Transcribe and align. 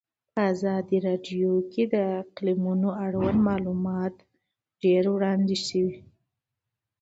په 0.33 0.39
ازادي 0.53 0.97
راډیو 1.07 1.51
کې 1.71 1.83
د 1.93 1.95
اقلیتونه 2.21 2.87
اړوند 3.05 3.39
معلومات 3.49 4.15
ډېر 4.83 5.03
وړاندې 5.15 5.57
شوي. 5.67 5.97